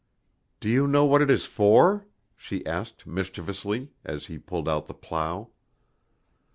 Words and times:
"Do 0.59 0.67
you 0.67 0.87
know 0.87 1.05
what 1.05 1.21
it 1.21 1.29
is 1.29 1.45
for?" 1.45 2.07
she 2.35 2.65
asked 2.65 3.05
mischievously, 3.05 3.91
as 4.03 4.25
he 4.25 4.39
pulled 4.39 4.67
out 4.67 4.87
the 4.87 4.95
plow. 4.95 5.51